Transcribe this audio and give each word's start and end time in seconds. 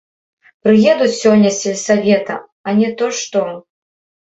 Прыедуць 0.63 1.17
сёння 1.23 1.51
з 1.51 1.57
сельсавета, 1.63 2.41
а 2.67 2.77
не 2.83 2.91
то 3.03 3.13
што. 3.23 3.47